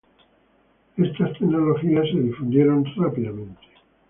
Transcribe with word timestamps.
Estas 0.97 1.33
tecnologías 1.33 2.07
se 2.11 2.19
difundieron 2.21 2.83
rápidamente. 2.97 3.61